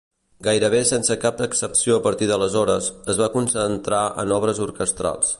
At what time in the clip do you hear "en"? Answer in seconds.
4.25-4.33